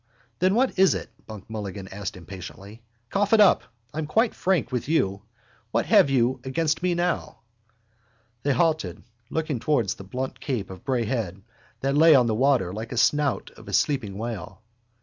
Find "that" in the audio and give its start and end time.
11.81-11.95